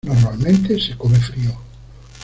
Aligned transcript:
Normalmente 0.03 0.79
se 0.81 0.97
come 0.97 1.19
frío. 1.19 1.55